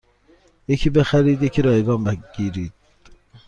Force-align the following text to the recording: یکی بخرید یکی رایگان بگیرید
یکی 0.67 0.89
بخرید 0.89 1.43
یکی 1.43 1.61
رایگان 1.61 2.03
بگیرید 2.03 2.73